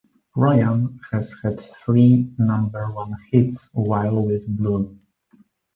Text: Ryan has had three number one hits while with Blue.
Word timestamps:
Ryan 0.35 0.99
has 1.11 1.31
had 1.43 1.59
three 1.59 2.33
number 2.39 2.91
one 2.91 3.13
hits 3.29 3.69
while 3.73 4.25
with 4.25 4.47
Blue. 4.57 4.97